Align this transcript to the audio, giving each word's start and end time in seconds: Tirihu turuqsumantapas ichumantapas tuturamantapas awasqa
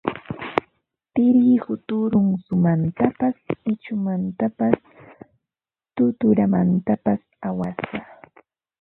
Tirihu 1.13 1.73
turuqsumantapas 1.89 3.35
ichumantapas 3.73 4.77
tuturamantapas 5.95 7.21
awasqa 7.47 7.99